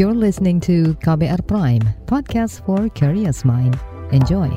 [0.00, 3.76] You're listening to KBR Prime, podcast for curious mind.
[4.16, 4.48] Enjoy.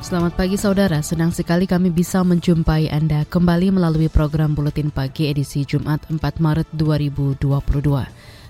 [0.00, 5.68] Selamat pagi saudara, senang sekali kami bisa menjumpai Anda kembali melalui program Buletin Pagi edisi
[5.68, 7.44] Jumat 4 Maret 2022.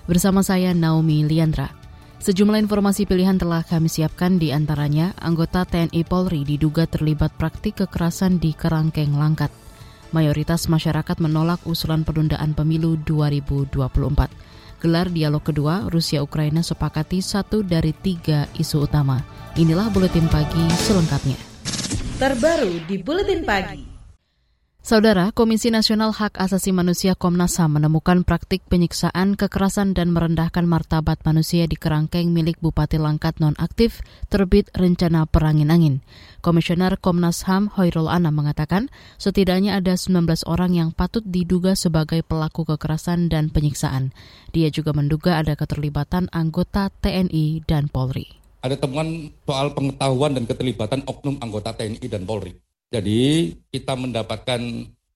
[0.07, 1.78] Bersama saya Naomi Liandra.
[2.19, 8.37] Sejumlah informasi pilihan telah kami siapkan di antaranya anggota TNI Polri diduga terlibat praktik kekerasan
[8.37, 9.49] di Kerangkeng Langkat.
[10.11, 14.29] Mayoritas masyarakat menolak usulan penundaan pemilu 2024.
[14.79, 19.19] Gelar dialog kedua, Rusia-Ukraina sepakati satu dari tiga isu utama.
[19.55, 21.49] Inilah Buletin Pagi selengkapnya
[22.19, 23.88] terbaru di Buletin Pagi.
[24.79, 31.19] Saudara, Komisi Nasional Hak Asasi Manusia Komnas HAM menemukan praktik penyiksaan, kekerasan, dan merendahkan martabat
[31.27, 33.99] manusia di kerangkeng milik Bupati Langkat nonaktif
[34.31, 35.95] terbit rencana perangin angin.
[36.39, 38.87] Komisioner Komnas HAM Hoirul Anam mengatakan
[39.19, 44.15] setidaknya ada 19 orang yang patut diduga sebagai pelaku kekerasan dan penyiksaan.
[44.55, 51.03] Dia juga menduga ada keterlibatan anggota TNI dan Polri ada temuan soal pengetahuan dan keterlibatan
[51.07, 52.68] oknum anggota TNI dan Polri.
[52.89, 54.61] Jadi kita mendapatkan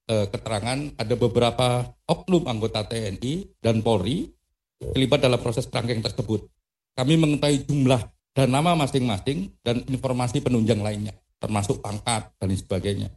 [0.06, 4.30] eh, keterangan ada beberapa oknum anggota TNI dan Polri
[4.78, 6.46] terlibat dalam proses kerangkeng tersebut.
[6.94, 8.02] Kami mengetahui jumlah
[8.34, 13.08] dan nama masing-masing dan informasi penunjang lainnya, termasuk pangkat dan sebagainya.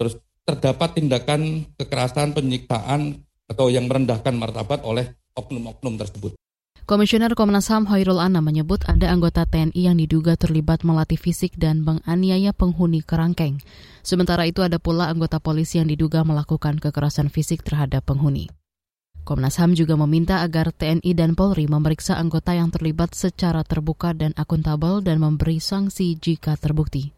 [0.00, 6.32] Terus terdapat tindakan kekerasan, penyiksaan atau yang merendahkan martabat oleh oknum-oknum tersebut.
[6.84, 11.80] Komisioner Komnas HAM Hoirul Anam menyebut ada anggota TNI yang diduga terlibat melatih fisik dan
[11.80, 13.56] menganiaya penghuni kerangkeng.
[14.04, 18.52] Sementara itu ada pula anggota polisi yang diduga melakukan kekerasan fisik terhadap penghuni.
[19.24, 24.36] Komnas HAM juga meminta agar TNI dan Polri memeriksa anggota yang terlibat secara terbuka dan
[24.36, 27.16] akuntabel dan memberi sanksi jika terbukti.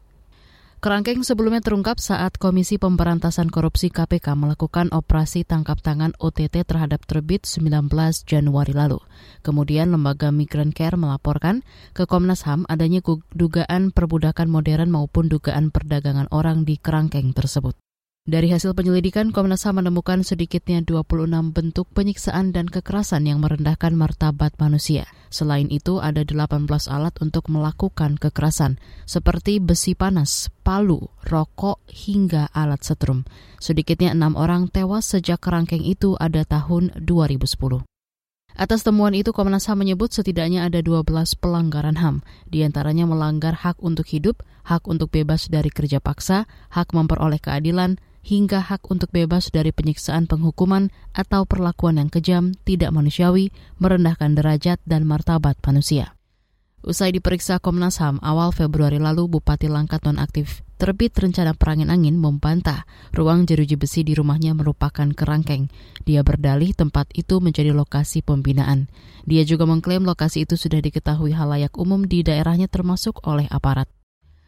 [0.76, 7.48] Kerangkeng sebelumnya terungkap saat Komisi Pemberantasan Korupsi KPK melakukan operasi tangkap tangan OTT terhadap terbit
[7.48, 7.88] 19
[8.28, 9.00] Januari lalu.
[9.40, 11.64] Kemudian lembaga Migran Care melaporkan
[11.96, 13.00] ke Komnas HAM adanya
[13.32, 17.85] dugaan perbudakan modern maupun dugaan perdagangan orang di kerangkeng tersebut.
[18.26, 24.50] Dari hasil penyelidikan, Komnas HAM menemukan sedikitnya 26 bentuk penyiksaan dan kekerasan yang merendahkan martabat
[24.58, 25.06] manusia.
[25.30, 32.82] Selain itu, ada 18 alat untuk melakukan kekerasan, seperti besi panas, palu, rokok, hingga alat
[32.82, 33.22] setrum.
[33.62, 37.86] Sedikitnya enam orang tewas sejak kerangkeng itu ada tahun 2010.
[38.58, 41.06] Atas temuan itu, Komnas HAM menyebut setidaknya ada 12
[41.38, 46.90] pelanggaran HAM, di antaranya melanggar hak untuk hidup, hak untuk bebas dari kerja paksa, hak
[46.90, 53.54] memperoleh keadilan, hingga hak untuk bebas dari penyiksaan penghukuman atau perlakuan yang kejam, tidak manusiawi,
[53.78, 56.18] merendahkan derajat dan martabat manusia.
[56.82, 62.84] Usai diperiksa Komnas HAM awal Februari lalu, Bupati Langkat nonaktif terbit rencana perangin angin membantah
[63.16, 65.72] ruang jeruji besi di rumahnya merupakan kerangkeng.
[66.04, 68.92] Dia berdalih tempat itu menjadi lokasi pembinaan.
[69.24, 73.88] Dia juga mengklaim lokasi itu sudah diketahui halayak umum di daerahnya termasuk oleh aparat.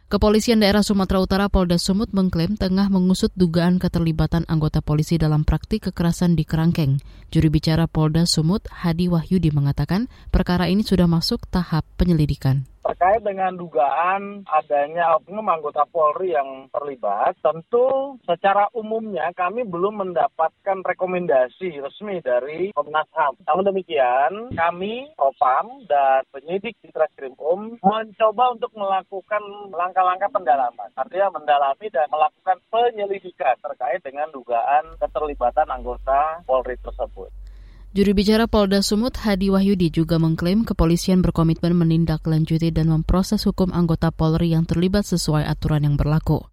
[0.09, 5.93] Kepolisian daerah Sumatera Utara Polda Sumut mengklaim tengah mengusut dugaan keterlibatan anggota polisi dalam praktik
[5.93, 7.05] kekerasan di Kerangkeng.
[7.29, 12.65] Juri bicara Polda Sumut, Hadi Wahyudi mengatakan perkara ini sudah masuk tahap penyelidikan.
[12.89, 20.81] Terkait dengan dugaan adanya oknum anggota Polri yang terlibat, tentu secara umumnya kami belum mendapatkan
[20.81, 23.45] rekomendasi resmi dari Komnas HAM.
[23.45, 30.89] Namun demikian, kami, Propam, dan penyidik di Treskrim Um mencoba untuk melakukan langkah-langkah pendalaman.
[30.97, 37.29] Artinya mendalami dan melakukan penyelidikan terkait dengan dugaan keterlibatan anggota Polri tersebut.
[37.99, 44.15] Juru bicara Polda Sumut Hadi Wahyudi juga mengklaim kepolisian berkomitmen menindaklanjuti dan memproses hukum anggota
[44.15, 46.47] Polri yang terlibat sesuai aturan yang berlaku.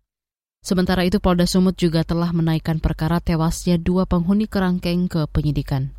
[0.66, 5.94] Sementara itu Polda Sumut juga telah menaikkan perkara tewasnya dua penghuni kerangkeng ke penyidikan.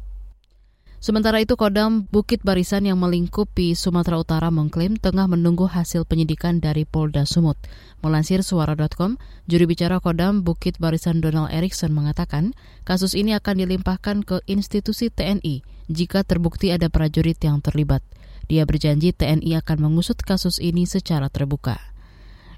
[0.97, 6.89] Sementara itu Kodam Bukit Barisan yang melingkupi Sumatera Utara mengklaim tengah menunggu hasil penyidikan dari
[6.89, 7.61] Polda Sumut.
[8.01, 12.57] Melansir suara.com, juri bicara Kodam Bukit Barisan Donald Erickson mengatakan
[12.89, 15.61] kasus ini akan dilimpahkan ke institusi TNI
[15.93, 18.01] jika terbukti ada prajurit yang terlibat.
[18.49, 21.77] Dia berjanji TNI akan mengusut kasus ini secara terbuka.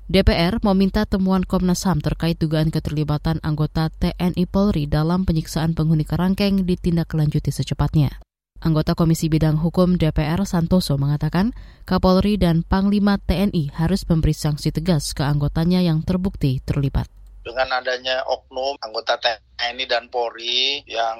[0.09, 6.65] DPR meminta temuan Komnas HAM terkait dugaan keterlibatan anggota TNI Polri dalam penyiksaan penghuni kerangkeng
[6.65, 8.28] ditindaklanjuti secepatnya.
[8.59, 11.55] Anggota Komisi Bidang Hukum DPR Santoso mengatakan
[11.87, 17.07] Kapolri dan Panglima TNI harus memberi sanksi tegas ke anggotanya yang terbukti terlibat
[17.49, 21.17] dengan adanya oknum anggota TNI dan Polri yang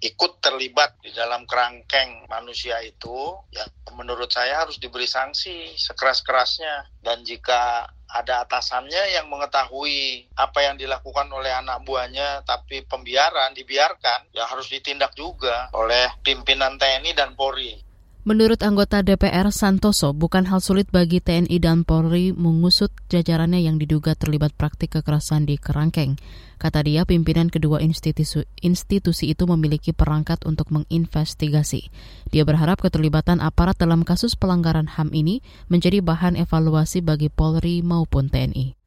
[0.00, 7.04] ikut terlibat di dalam kerangkeng manusia itu, ya menurut saya harus diberi sanksi sekeras-kerasnya.
[7.04, 14.32] Dan jika ada atasannya yang mengetahui apa yang dilakukan oleh anak buahnya tapi pembiaran dibiarkan
[14.32, 17.87] ya harus ditindak juga oleh pimpinan TNI dan Polri.
[18.28, 24.12] Menurut anggota DPR Santoso, bukan hal sulit bagi TNI dan Polri mengusut jajarannya yang diduga
[24.12, 26.20] terlibat praktik kekerasan di Kerangkeng.
[26.60, 31.88] Kata dia, pimpinan kedua institusi, institusi itu memiliki perangkat untuk menginvestigasi.
[32.28, 35.40] Dia berharap keterlibatan aparat dalam kasus pelanggaran HAM ini
[35.72, 38.77] menjadi bahan evaluasi bagi Polri maupun TNI.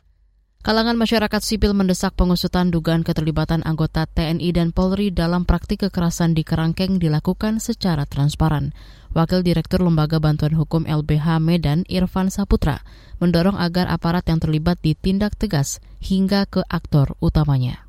[0.62, 6.46] Kalangan masyarakat sipil mendesak pengusutan dugaan keterlibatan anggota TNI dan Polri dalam praktik kekerasan di
[6.46, 8.70] Kerangkeng dilakukan secara transparan.
[9.18, 12.86] Wakil Direktur Lembaga Bantuan Hukum LBH Medan, Irfan Saputra,
[13.18, 17.82] mendorong agar aparat yang terlibat ditindak tegas hingga ke aktor utamanya.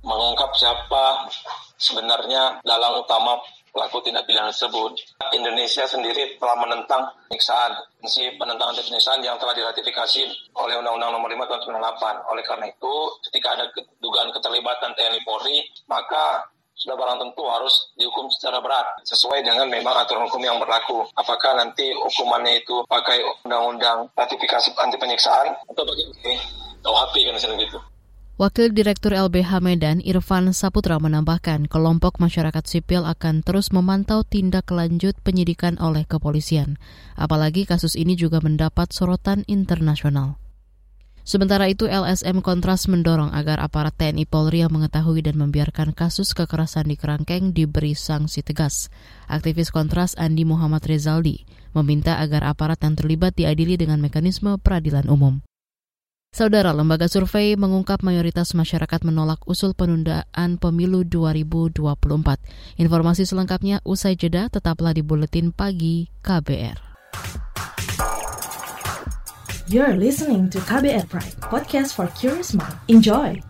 [0.00, 1.28] Mengungkap siapa
[1.76, 3.36] sebenarnya dalam utama
[3.76, 4.96] pelaku tindak pidana tersebut.
[5.36, 7.76] Indonesia sendiri telah menentang penyiksaan,
[8.08, 10.24] si penentangan penyiksaan yang telah diratifikasi
[10.56, 12.32] oleh Undang-Undang Nomor 5 Tahun 98.
[12.32, 12.94] Oleh karena itu,
[13.28, 13.68] ketika ada
[14.00, 19.96] dugaan keterlibatan TNI Polri, maka sudah barang tentu harus dihukum secara berat sesuai dengan memang
[19.96, 21.08] aturan hukum yang berlaku.
[21.16, 26.36] Apakah nanti hukumannya itu pakai undang-undang ratifikasi anti penyiksaan atau bagaimana?
[26.84, 27.80] KUHP kan misalnya gitu.
[28.36, 35.16] Wakil Direktur LBH Medan Irfan Saputra menambahkan kelompok masyarakat sipil akan terus memantau tindak lanjut
[35.24, 36.76] penyidikan oleh kepolisian.
[37.16, 40.36] Apalagi kasus ini juga mendapat sorotan internasional.
[41.24, 46.92] Sementara itu LSM Kontras mendorong agar aparat TNI Polri yang mengetahui dan membiarkan kasus kekerasan
[46.92, 48.92] di Kerangkeng diberi sanksi tegas.
[49.32, 55.40] Aktivis Kontras Andi Muhammad Rezaldi meminta agar aparat yang terlibat diadili dengan mekanisme peradilan umum.
[56.36, 61.80] Saudara, lembaga survei mengungkap mayoritas masyarakat menolak usul penundaan pemilu 2024.
[62.76, 66.76] Informasi selengkapnya usai jeda tetaplah di Buletin Pagi KBR.
[69.72, 72.76] You're listening to KBR Pride, podcast for curious mind.
[72.92, 73.40] Enjoy!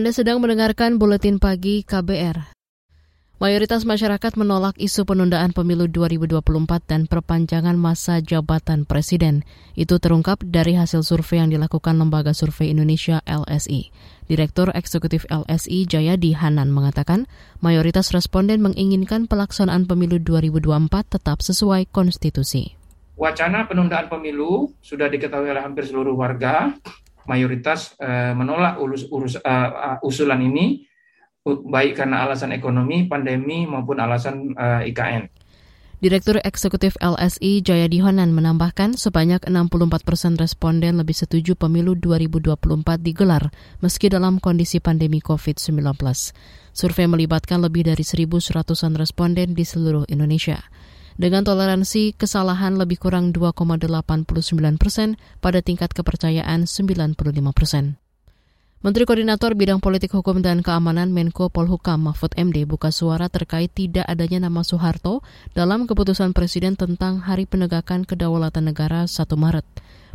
[0.00, 2.56] Anda sedang mendengarkan buletin pagi KBR.
[3.36, 6.40] Mayoritas masyarakat menolak isu penundaan pemilu 2024
[6.88, 9.44] dan perpanjangan masa jabatan presiden.
[9.76, 13.92] Itu terungkap dari hasil survei yang dilakukan Lembaga Survei Indonesia LSI.
[14.24, 17.28] Direktur Eksekutif LSI Jayadi Hanan mengatakan,
[17.60, 22.72] mayoritas responden menginginkan pelaksanaan pemilu 2024 tetap sesuai konstitusi.
[23.20, 26.72] Wacana penundaan pemilu sudah diketahui oleh hampir seluruh warga,
[27.30, 30.82] mayoritas uh, menolak urus, urus, uh, usulan ini
[31.46, 35.30] baik karena alasan ekonomi, pandemi maupun alasan uh, IKN.
[36.00, 42.56] Direktur Eksekutif LSI Jayadi Honan menambahkan sebanyak 64 persen responden lebih setuju pemilu 2024
[43.04, 43.52] digelar
[43.84, 46.00] meski dalam kondisi pandemi COVID-19.
[46.72, 50.64] Survei melibatkan lebih dari 1.100-an responden di seluruh Indonesia
[51.20, 54.24] dengan toleransi kesalahan lebih kurang 2,89
[54.80, 57.20] persen pada tingkat kepercayaan 95
[57.52, 58.00] persen.
[58.80, 64.08] Menteri Koordinator Bidang Politik Hukum dan Keamanan Menko Polhukam Mahfud MD buka suara terkait tidak
[64.08, 65.20] adanya nama Soeharto
[65.52, 69.68] dalam keputusan Presiden tentang Hari Penegakan Kedaulatan Negara 1 Maret.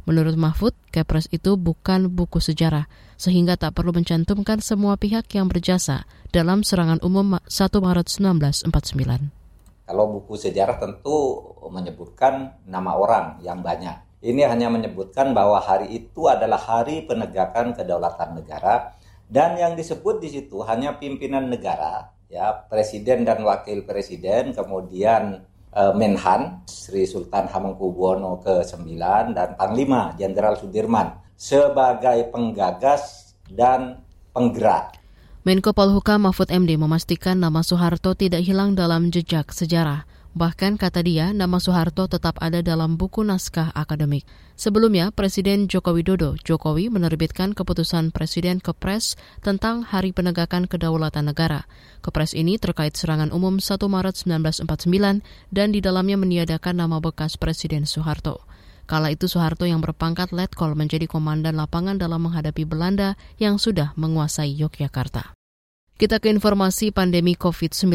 [0.09, 2.89] Menurut Mahfud, Kepres itu bukan buku sejarah,
[3.21, 9.44] sehingga tak perlu mencantumkan semua pihak yang berjasa dalam serangan umum 1 Maret 1949.
[9.85, 14.01] Kalau buku sejarah tentu menyebutkan nama orang yang banyak.
[14.25, 20.29] Ini hanya menyebutkan bahwa hari itu adalah hari penegakan kedaulatan negara dan yang disebut di
[20.29, 28.41] situ hanya pimpinan negara, ya presiden dan wakil presiden, kemudian eh, Menhan Sri Sultan Hamengkubuwono
[28.45, 28.97] ke-9
[29.33, 34.93] dan Panglima Jenderal Sudirman sebagai penggagas dan penggerak
[35.45, 40.09] Menko Polhukam Mahfud MD memastikan nama Soeharto tidak hilang dalam jejak sejarah.
[40.33, 44.25] Bahkan kata dia, nama Soeharto tetap ada dalam buku naskah akademik.
[44.57, 51.69] Sebelumnya, Presiden Joko Widodo Jokowi menerbitkan keputusan Presiden Kepres tentang Hari Penegakan Kedaulatan Negara.
[52.01, 55.21] Kepres ini terkait serangan umum 1 Maret 1949
[55.53, 58.41] dan di dalamnya meniadakan nama bekas Presiden Soeharto.
[58.89, 64.57] Kala itu Soeharto yang berpangkat Letkol menjadi komandan lapangan dalam menghadapi Belanda yang sudah menguasai
[64.57, 65.34] Yogyakarta.
[65.95, 67.87] Kita ke informasi pandemi COVID-19.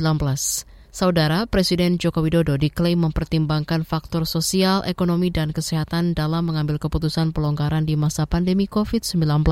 [0.88, 7.84] Saudara Presiden Joko Widodo diklaim mempertimbangkan faktor sosial, ekonomi, dan kesehatan dalam mengambil keputusan pelonggaran
[7.84, 9.44] di masa pandemi COVID-19.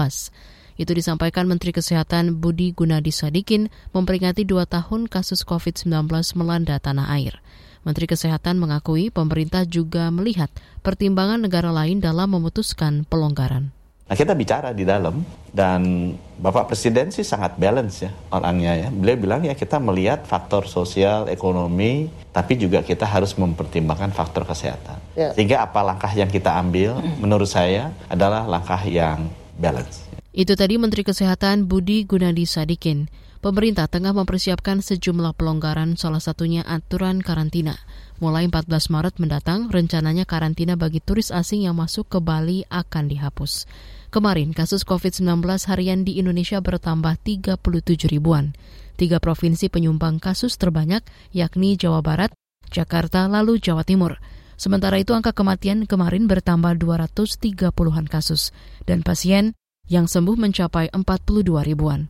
[0.80, 7.44] Itu disampaikan Menteri Kesehatan Budi Gunadi Sadikin memperingati dua tahun kasus COVID-19 melanda tanah air.
[7.84, 10.48] Menteri Kesehatan mengakui pemerintah juga melihat
[10.80, 13.76] pertimbangan negara lain dalam memutuskan pelonggaran.
[14.08, 15.20] Nah kita bicara di dalam
[15.52, 18.88] dan Bapak Presiden sih sangat balance ya orangnya ya.
[18.88, 24.96] Beliau bilang ya kita melihat faktor sosial, ekonomi, tapi juga kita harus mempertimbangkan faktor kesehatan.
[25.12, 25.36] Ya.
[25.36, 29.28] Sehingga apa langkah yang kita ambil menurut saya adalah langkah yang
[29.60, 30.08] balance.
[30.32, 33.12] Itu tadi Menteri Kesehatan Budi Gunadi Sadikin.
[33.38, 37.78] Pemerintah tengah mempersiapkan sejumlah pelonggaran salah satunya aturan karantina.
[38.18, 43.66] Mulai 14 Maret mendatang, rencananya karantina bagi turis asing yang masuk ke Bali akan dihapus.
[44.08, 48.56] Kemarin kasus COVID-19 harian di Indonesia bertambah 37 ribuan.
[48.96, 51.04] Tiga provinsi penyumbang kasus terbanyak
[51.36, 52.32] yakni Jawa Barat,
[52.72, 54.16] Jakarta, lalu Jawa Timur.
[54.56, 58.56] Sementara itu angka kematian kemarin bertambah 230-an kasus
[58.88, 59.52] dan pasien
[59.92, 62.08] yang sembuh mencapai 42 ribuan.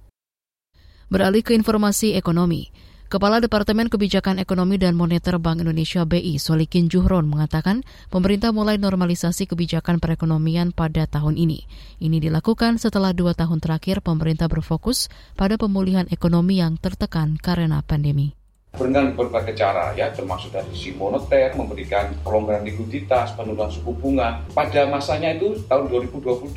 [1.11, 2.71] Beralih ke informasi ekonomi.
[3.08, 7.80] Kepala Departemen Kebijakan Ekonomi dan Moneter Bank Indonesia BI, Solikin Juhron, mengatakan
[8.12, 11.64] pemerintah mulai normalisasi kebijakan perekonomian pada tahun ini.
[12.04, 15.08] Ini dilakukan setelah dua tahun terakhir pemerintah berfokus
[15.40, 18.38] pada pemulihan ekonomi yang tertekan karena pandemi
[18.76, 24.84] dengan berbagai cara ya termasuk dari sisi moneter memberikan pelonggaran likuiditas penurunan suku bunga pada
[24.87, 26.52] masanya itu tahun 2022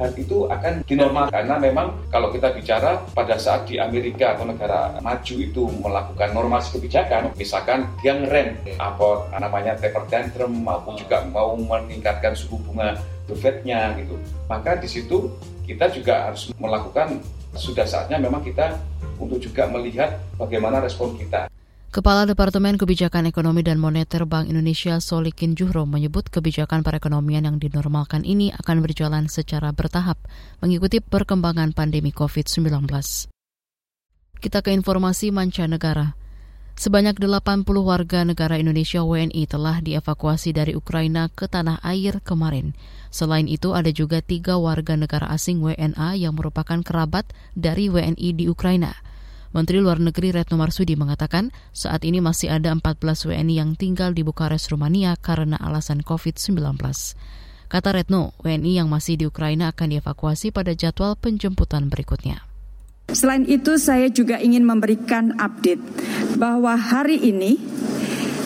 [0.00, 4.96] hal itu akan dinormal karena memang kalau kita bicara pada saat di Amerika atau negara
[5.04, 11.52] maju itu melakukan normasi kebijakan misalkan dia ngerem apa namanya taper tantrum maupun juga mau
[11.52, 12.96] meningkatkan suku bunga
[13.30, 14.18] the Fed-nya gitu.
[14.50, 15.30] Maka di situ
[15.68, 17.22] kita juga harus melakukan
[17.54, 18.78] sudah saatnya memang kita
[19.18, 21.50] untuk juga melihat bagaimana respon kita.
[21.90, 28.22] Kepala Departemen Kebijakan Ekonomi dan Moneter Bank Indonesia Solikin Juhro menyebut kebijakan perekonomian yang dinormalkan
[28.22, 30.14] ini akan berjalan secara bertahap
[30.62, 32.86] mengikuti perkembangan pandemi COVID-19.
[34.38, 36.19] Kita ke informasi mancanegara.
[36.80, 42.72] Sebanyak 80 warga negara Indonesia WNI telah dievakuasi dari Ukraina ke tanah air kemarin.
[43.12, 48.48] Selain itu, ada juga tiga warga negara asing WNA yang merupakan kerabat dari WNI di
[48.48, 48.96] Ukraina.
[49.52, 54.24] Menteri Luar Negeri Retno Marsudi mengatakan saat ini masih ada 14 WNI yang tinggal di
[54.24, 56.80] Bukares, Rumania karena alasan COVID-19.
[57.68, 62.49] Kata Retno, WNI yang masih di Ukraina akan dievakuasi pada jadwal penjemputan berikutnya.
[63.10, 65.82] Selain itu, saya juga ingin memberikan update
[66.38, 67.58] bahwa hari ini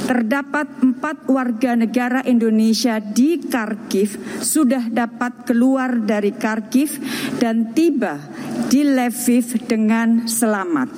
[0.05, 7.01] terdapat empat warga negara Indonesia di Kharkiv sudah dapat keluar dari Kharkiv
[7.41, 8.21] dan tiba
[8.69, 10.93] di Lviv dengan selamat.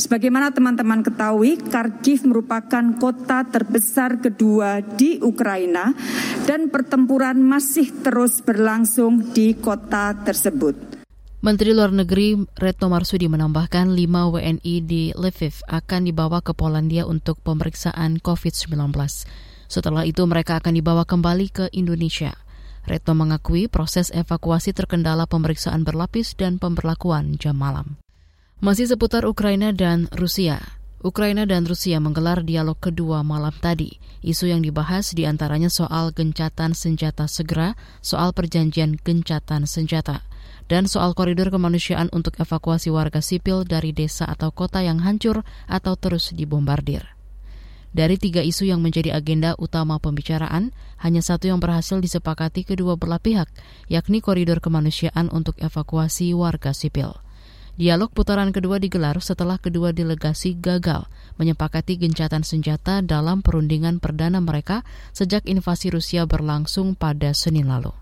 [0.00, 5.92] Sebagaimana teman-teman ketahui, Kharkiv merupakan kota terbesar kedua di Ukraina
[6.48, 10.97] dan pertempuran masih terus berlangsung di kota tersebut.
[11.38, 17.38] Menteri Luar Negeri Retno Marsudi menambahkan lima WNI di Lviv akan dibawa ke Polandia untuk
[17.46, 18.74] pemeriksaan COVID-19.
[19.70, 22.34] Setelah itu mereka akan dibawa kembali ke Indonesia.
[22.90, 28.02] Retno mengakui proses evakuasi terkendala pemeriksaan berlapis dan pemberlakuan jam malam.
[28.58, 30.58] Masih seputar Ukraina dan Rusia.
[31.06, 34.02] Ukraina dan Rusia menggelar dialog kedua malam tadi.
[34.26, 40.26] Isu yang dibahas di antaranya soal gencatan senjata segera, soal perjanjian gencatan senjata
[40.68, 45.96] dan soal koridor kemanusiaan untuk evakuasi warga sipil dari desa atau kota yang hancur atau
[45.96, 47.18] terus dibombardir.
[47.88, 53.16] Dari tiga isu yang menjadi agenda utama pembicaraan, hanya satu yang berhasil disepakati kedua belah
[53.16, 53.48] pihak,
[53.88, 57.16] yakni koridor kemanusiaan untuk evakuasi warga sipil.
[57.78, 61.06] Dialog putaran kedua digelar setelah kedua delegasi gagal
[61.38, 64.82] menyepakati gencatan senjata dalam perundingan perdana mereka
[65.14, 67.94] sejak invasi Rusia berlangsung pada Senin lalu.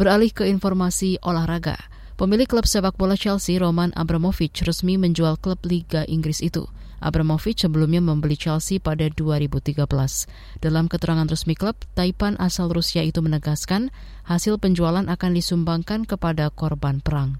[0.00, 1.76] Beralih ke informasi olahraga,
[2.16, 6.64] pemilik klub sepak bola Chelsea Roman Abramovich resmi menjual klub Liga Inggris itu.
[7.04, 9.76] Abramovich sebelumnya membeli Chelsea pada 2013.
[10.56, 13.92] Dalam keterangan resmi klub, Taipan asal Rusia itu menegaskan
[14.24, 17.36] hasil penjualan akan disumbangkan kepada korban perang.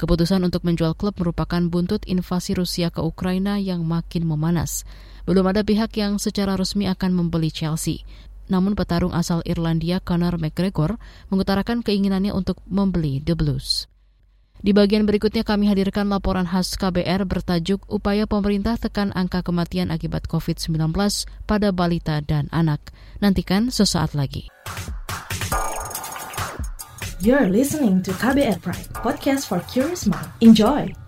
[0.00, 4.88] Keputusan untuk menjual klub merupakan buntut invasi Rusia ke Ukraina yang makin memanas.
[5.28, 8.00] Belum ada pihak yang secara resmi akan membeli Chelsea.
[8.48, 10.96] Namun petarung asal Irlandia Conor McGregor
[11.28, 13.88] mengutarakan keinginannya untuk membeli The Blues.
[14.58, 20.26] Di bagian berikutnya kami hadirkan laporan khas KBR bertajuk Upaya Pemerintah Tekan Angka Kematian Akibat
[20.26, 20.90] COVID-19
[21.46, 22.90] pada Balita dan Anak.
[23.22, 24.50] Nantikan sesaat lagi.
[27.22, 30.30] You're listening to KBR Pride, podcast for curious mind.
[30.42, 31.07] Enjoy!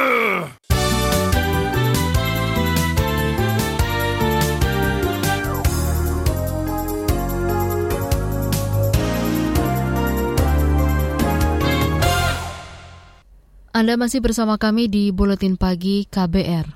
[13.71, 16.75] Anda masih bersama kami di Buletin Pagi KBR.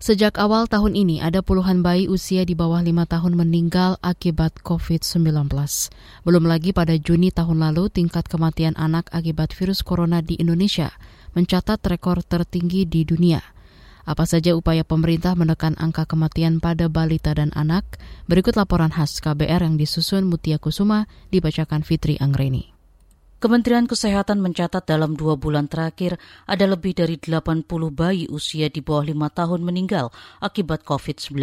[0.00, 5.52] Sejak awal tahun ini, ada puluhan bayi usia di bawah lima tahun meninggal akibat COVID-19.
[6.24, 10.96] Belum lagi pada Juni tahun lalu, tingkat kematian anak akibat virus corona di Indonesia
[11.36, 13.44] mencatat rekor tertinggi di dunia.
[14.08, 17.84] Apa saja upaya pemerintah menekan angka kematian pada balita dan anak?
[18.24, 22.77] Berikut laporan khas KBR yang disusun Mutia Kusuma, dibacakan Fitri Anggreni.
[23.38, 29.06] Kementerian Kesehatan mencatat dalam dua bulan terakhir ada lebih dari 80 bayi usia di bawah
[29.06, 30.10] lima tahun meninggal
[30.42, 31.38] akibat COVID-19.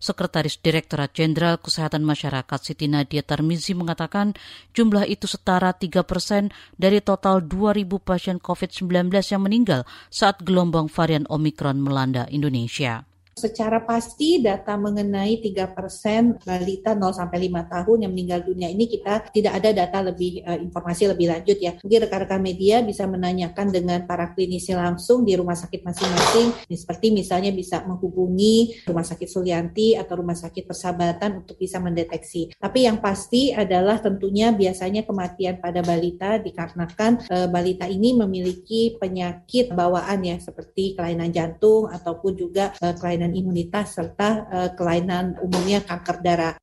[0.00, 4.32] Sekretaris Direktorat Jenderal Kesehatan Masyarakat Siti Nadia Tarmizi mengatakan
[4.72, 6.48] jumlah itu setara 3 persen
[6.80, 13.04] dari total 2.000 pasien COVID-19 yang meninggal saat gelombang varian Omikron melanda Indonesia.
[13.34, 19.26] Secara pasti data mengenai 3% balita 0 sampai 5 tahun yang meninggal dunia ini kita
[19.34, 21.74] tidak ada data lebih uh, informasi lebih lanjut ya.
[21.82, 27.50] Mungkin rekan-rekan media bisa menanyakan dengan para klinisi langsung di rumah sakit masing-masing seperti misalnya
[27.50, 32.52] bisa menghubungi rumah sakit Sulianti atau rumah sakit Persahabatan untuk bisa mendeteksi.
[32.60, 39.72] Tapi yang pasti adalah tentunya biasanya kematian pada balita dikarenakan uh, balita ini memiliki penyakit
[39.72, 45.80] bawaan ya seperti kelainan jantung ataupun juga uh, kelainan kelainan imunitas serta uh, kelainan umumnya
[45.80, 46.54] kanker darah.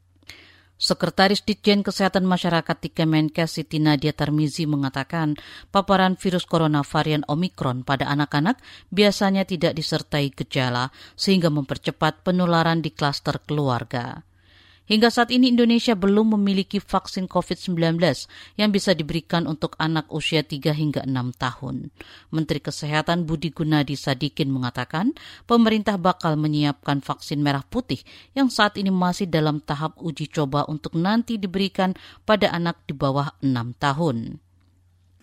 [0.82, 5.38] Sekretaris Ditjen Kesehatan Masyarakat di Kemenkes Siti Nadia Tarmizi mengatakan
[5.69, 8.58] paparan virus corona varian Omikron pada anak-anak
[8.89, 14.26] biasanya tidak disertai gejala sehingga mempercepat penularan di klaster keluarga.
[14.89, 18.01] Hingga saat ini Indonesia belum memiliki vaksin COVID-19
[18.57, 21.93] yang bisa diberikan untuk anak usia 3 hingga 6 tahun.
[22.33, 25.13] Menteri Kesehatan Budi Gunadi Sadikin mengatakan
[25.45, 28.01] pemerintah bakal menyiapkan vaksin merah putih
[28.33, 31.93] yang saat ini masih dalam tahap uji coba untuk nanti diberikan
[32.25, 34.41] pada anak di bawah 6 tahun.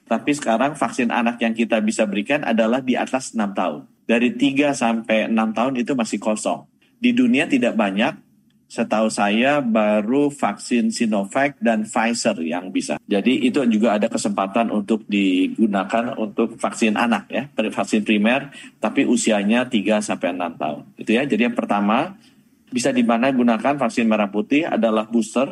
[0.09, 3.85] Tapi sekarang vaksin anak yang kita bisa berikan adalah di atas 6 tahun.
[4.09, 6.65] Dari 3 sampai 6 tahun itu masih kosong.
[6.97, 8.28] Di dunia tidak banyak
[8.69, 13.01] setahu saya baru vaksin Sinovac dan Pfizer yang bisa.
[13.09, 19.65] Jadi itu juga ada kesempatan untuk digunakan untuk vaksin anak ya, vaksin primer tapi usianya
[19.65, 20.83] 3 sampai 6 tahun.
[21.01, 21.25] Itu ya.
[21.25, 22.21] Jadi yang pertama
[22.69, 25.49] bisa di mana gunakan vaksin merah putih adalah booster,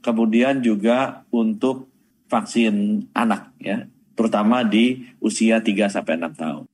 [0.00, 1.92] kemudian juga untuk
[2.32, 3.84] vaksin anak ya,
[4.16, 6.64] terutama di usia 3 sampai 6 tahun.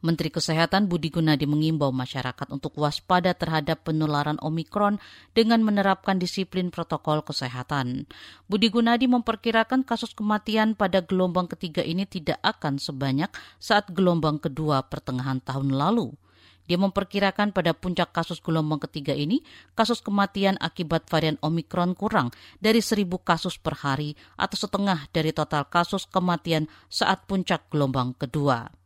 [0.00, 4.96] Menteri Kesehatan Budi Gunadi mengimbau masyarakat untuk waspada terhadap penularan Omikron
[5.36, 8.08] dengan menerapkan disiplin protokol kesehatan.
[8.48, 13.28] Budi Gunadi memperkirakan kasus kematian pada gelombang ketiga ini tidak akan sebanyak
[13.60, 16.16] saat gelombang kedua pertengahan tahun lalu.
[16.64, 19.44] Dia memperkirakan pada puncak kasus gelombang ketiga ini,
[19.76, 25.68] kasus kematian akibat varian Omikron kurang dari seribu kasus per hari atau setengah dari total
[25.68, 28.79] kasus kematian saat puncak gelombang kedua.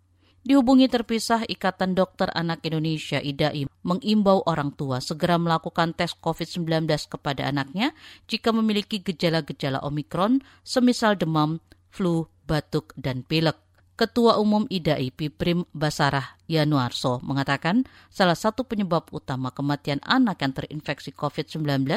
[0.44, 7.48] Dihubungi terpisah Ikatan Dokter Anak Indonesia IDAI mengimbau orang tua segera melakukan tes COVID-19 kepada
[7.48, 7.96] anaknya
[8.28, 13.56] jika memiliki gejala-gejala Omikron semisal demam, flu, batuk, dan pilek.
[13.96, 21.16] Ketua Umum IDAI Piprim Basarah Yanuarso mengatakan salah satu penyebab utama kematian anak yang terinfeksi
[21.16, 21.88] COVID-19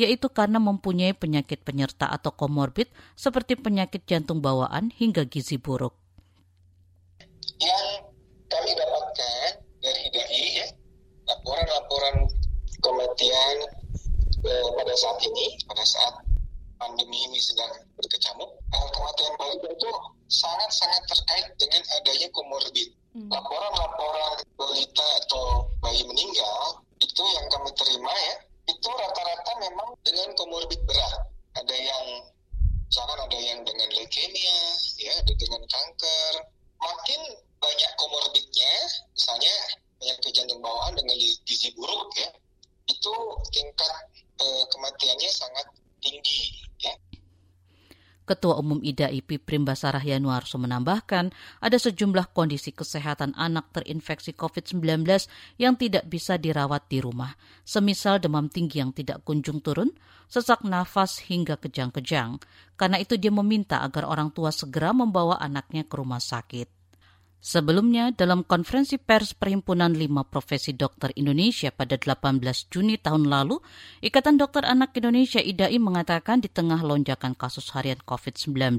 [0.00, 2.88] yaitu karena mempunyai penyakit penyerta atau komorbid
[3.20, 6.01] seperti penyakit jantung bawaan hingga gizi buruk
[7.62, 7.86] yang
[8.50, 9.48] kami dapatkan
[9.82, 10.66] dari IDAI ya,
[11.26, 12.28] laporan-laporan
[12.82, 13.56] kematian
[14.42, 16.14] eh, pada saat ini, pada saat
[16.82, 19.90] pandemi ini sedang berkecamuk, kematian balita itu
[20.26, 22.88] sangat-sangat terkait dengan adanya komorbid.
[23.12, 28.34] Laporan-laporan balita atau bayi meninggal itu yang kami terima ya,
[28.66, 31.14] itu rata-rata memang dengan komorbid berat.
[31.60, 32.06] Ada yang
[32.88, 34.58] misalkan ada yang dengan leukemia,
[34.98, 36.34] ya, ada dengan kanker.
[36.82, 37.20] Makin
[37.62, 38.72] banyak komorbidnya,
[39.14, 39.54] misalnya
[40.02, 41.14] penyakit jantung bawaan dengan
[41.46, 42.28] gizi buruk ya,
[42.90, 43.14] itu
[43.54, 43.94] tingkat
[44.42, 45.66] eh, kematiannya sangat
[46.02, 46.90] tinggi ya.
[48.32, 55.04] Ketua Umum IDAI Piprim Basarah Yanuarso menambahkan ada sejumlah kondisi kesehatan anak terinfeksi COVID-19
[55.60, 59.92] yang tidak bisa dirawat di rumah, semisal demam tinggi yang tidak kunjung turun,
[60.32, 62.40] sesak nafas hingga kejang-kejang.
[62.80, 66.81] Karena itu dia meminta agar orang tua segera membawa anaknya ke rumah sakit.
[67.42, 72.38] Sebelumnya, dalam konferensi pers Perhimpunan Lima Profesi Dokter Indonesia pada 18
[72.70, 73.58] Juni tahun lalu,
[73.98, 78.78] Ikatan Dokter Anak Indonesia IDAI mengatakan di tengah lonjakan kasus harian COVID-19,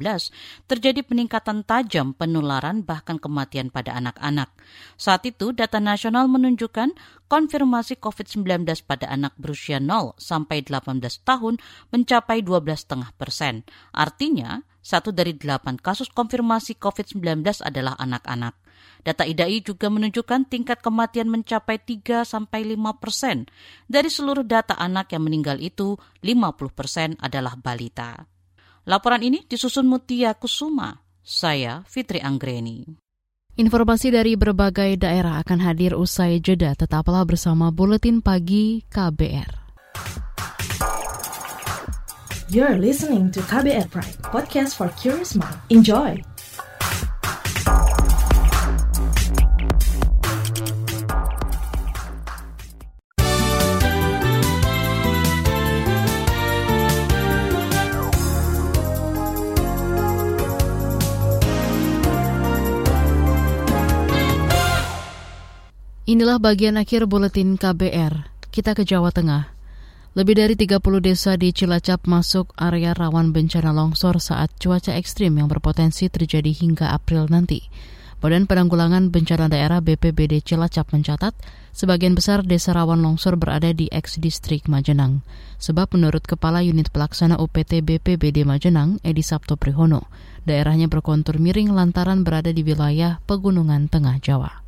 [0.63, 4.47] terjadi peningkatan tajam penularan bahkan kematian pada anak-anak.
[4.95, 6.95] Saat itu, data nasional menunjukkan
[7.27, 11.59] konfirmasi COVID-19 pada anak berusia 0 sampai 18 tahun
[11.91, 13.67] mencapai 12,5 persen.
[13.91, 18.53] Artinya, satu dari delapan kasus konfirmasi COVID-19 adalah anak-anak.
[19.03, 23.47] Data IDAI juga menunjukkan tingkat kematian mencapai 3 sampai 5 persen.
[23.87, 28.27] Dari seluruh data anak yang meninggal itu, 50 persen adalah balita.
[28.83, 30.99] Laporan ini disusun Mutia Kusuma.
[31.23, 32.83] Saya Fitri Anggreni.
[33.55, 36.75] Informasi dari berbagai daerah akan hadir usai jeda.
[36.75, 39.63] Tetaplah bersama Buletin Pagi KBR.
[42.51, 45.55] You're listening to KBR Pride, podcast for curious mind.
[45.71, 46.19] Enjoy!
[66.03, 68.27] Inilah bagian akhir buletin KBR.
[68.51, 69.52] Kita ke Jawa Tengah.
[70.13, 75.49] Lebih dari 30 desa di Cilacap masuk area rawan bencana longsor saat cuaca ekstrim yang
[75.49, 77.65] berpotensi terjadi hingga April nanti.
[78.21, 81.33] Badan Penanggulangan Bencana Daerah BPBD Cilacap mencatat,
[81.73, 85.25] sebagian besar desa rawan longsor berada di ex-distrik Majenang.
[85.57, 90.13] Sebab menurut Kepala Unit Pelaksana UPT BPBD Majenang, Edi Sabto Prihono,
[90.45, 94.62] daerahnya berkontur miring lantaran berada di wilayah pegunungan tengah Jawa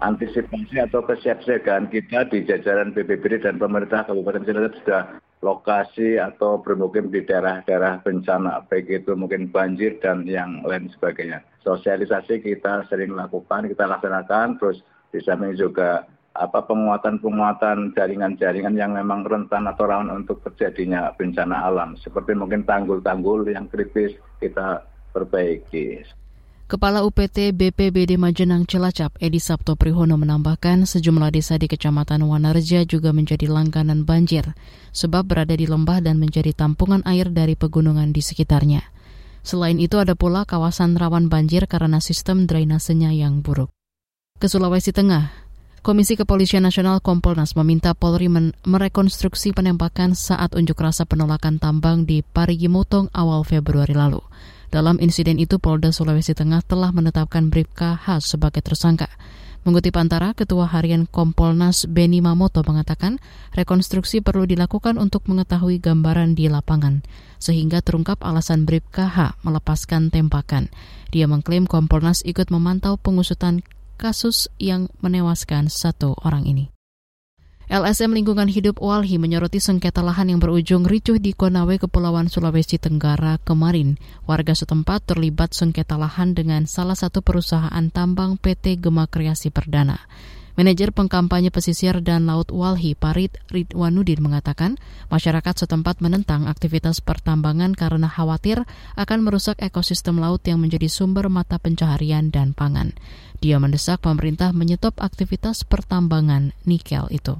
[0.00, 5.02] antisipasi atau kesiapsiagaan kita di jajaran BPBD dan pemerintah Kabupaten Cilacap sudah
[5.40, 11.40] lokasi atau bermukim di daerah-daerah bencana, baik itu mungkin banjir dan yang lain sebagainya.
[11.64, 15.20] Sosialisasi kita sering lakukan, kita laksanakan, terus di
[15.56, 16.04] juga
[16.36, 23.48] apa penguatan-penguatan jaringan-jaringan yang memang rentan atau rawan untuk terjadinya bencana alam, seperti mungkin tanggul-tanggul
[23.50, 26.04] yang kritis kita perbaiki.
[26.70, 33.10] Kepala UPT BPBD Majenang Cilacap, Edi Sabto Prihono menambahkan sejumlah desa di Kecamatan Wanarja juga
[33.10, 34.54] menjadi langganan banjir,
[34.94, 38.86] sebab berada di lembah dan menjadi tampungan air dari pegunungan di sekitarnya.
[39.42, 43.74] Selain itu ada pula kawasan rawan banjir karena sistem drainasenya yang buruk.
[44.38, 45.26] Ke Sulawesi Tengah,
[45.82, 48.30] Komisi Kepolisian Nasional Kompolnas meminta Polri
[48.62, 54.22] merekonstruksi penembakan saat unjuk rasa penolakan tambang di Parigi Mutong awal Februari lalu.
[54.70, 59.10] Dalam insiden itu, Polda Sulawesi Tengah telah menetapkan Bribka Has sebagai tersangka.
[59.60, 63.20] Mengutip antara, Ketua Harian Kompolnas Beni Mamoto mengatakan
[63.52, 67.04] rekonstruksi perlu dilakukan untuk mengetahui gambaran di lapangan,
[67.36, 70.72] sehingga terungkap alasan Bribka H melepaskan tembakan.
[71.12, 73.60] Dia mengklaim Kompolnas ikut memantau pengusutan
[74.00, 76.72] kasus yang menewaskan satu orang ini.
[77.70, 83.38] LSM Lingkungan Hidup Walhi menyoroti sengketa lahan yang berujung ricuh di Konawe, Kepulauan Sulawesi Tenggara
[83.46, 83.94] kemarin.
[84.26, 90.02] Warga setempat terlibat sengketa lahan dengan salah satu perusahaan tambang PT Gema Kreasi Perdana.
[90.58, 94.74] Manajer pengkampanye pesisir dan laut Walhi Parit Ridwanudin mengatakan
[95.06, 98.66] masyarakat setempat menentang aktivitas pertambangan karena khawatir
[98.98, 102.98] akan merusak ekosistem laut yang menjadi sumber mata pencaharian dan pangan.
[103.38, 107.38] Dia mendesak pemerintah menyetop aktivitas pertambangan nikel itu.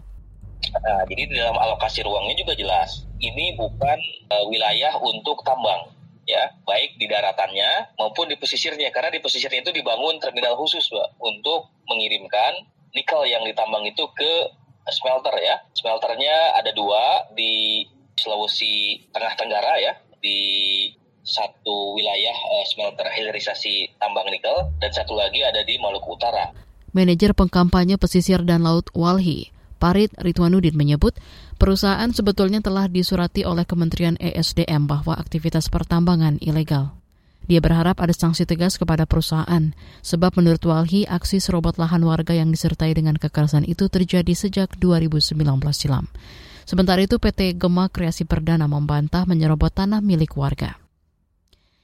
[0.61, 3.09] Nah, jadi di dalam alokasi ruangnya juga jelas.
[3.21, 5.89] Ini bukan uh, wilayah untuk tambang,
[6.29, 8.93] ya, baik di daratannya maupun di pesisirnya.
[8.93, 14.33] Karena di pesisirnya itu dibangun terminal khusus, Mbak, untuk mengirimkan nikel yang ditambang itu ke
[14.93, 15.65] smelter ya.
[15.75, 17.85] Smelternya ada dua di
[18.21, 20.39] Sulawesi Tengah Tenggara ya, di
[21.21, 26.53] satu wilayah uh, smelter hilirisasi tambang nikel dan satu lagi ada di Maluku Utara.
[26.91, 31.17] Manajer pengkampanye pesisir dan laut Walhi, Parit Ridwanudin menyebut
[31.57, 37.01] perusahaan sebetulnya telah disurati oleh Kementerian ESDM bahwa aktivitas pertambangan ilegal.
[37.49, 39.73] Dia berharap ada sanksi tegas kepada perusahaan,
[40.05, 45.41] sebab menurut Walhi aksi serobot lahan warga yang disertai dengan kekerasan itu terjadi sejak 2019
[45.73, 46.07] silam.
[46.69, 50.77] Sementara itu PT Gema Kreasi Perdana membantah menyerobot tanah milik warga.